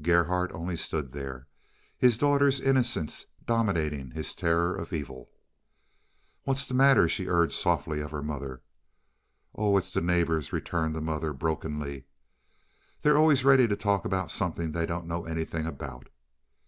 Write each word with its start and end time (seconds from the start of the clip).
Gerhardt 0.00 0.52
only 0.52 0.76
stood 0.76 1.10
there, 1.10 1.48
his 1.98 2.16
daughter's 2.16 2.60
innocence 2.60 3.24
dominating 3.44 4.12
his 4.12 4.36
terror 4.36 4.76
of 4.76 4.92
evil. 4.92 5.30
"What's 6.44 6.68
the 6.68 6.72
matter?" 6.74 7.08
she 7.08 7.26
urged 7.26 7.54
softly 7.54 8.00
of 8.00 8.12
her 8.12 8.22
mother. 8.22 8.62
"Oh, 9.56 9.76
it's 9.76 9.92
the 9.92 10.00
neighbors," 10.00 10.52
returned 10.52 10.94
the 10.94 11.00
mother 11.00 11.32
brokenly. 11.32 12.04
"They're 13.00 13.18
always 13.18 13.44
ready 13.44 13.66
to 13.66 13.74
talk 13.74 14.04
about 14.04 14.30
something 14.30 14.70
they 14.70 14.86
don't 14.86 15.08
know 15.08 15.24
anything 15.24 15.66
about." 15.66 16.10